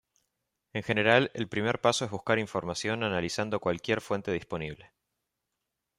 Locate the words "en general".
0.73-1.29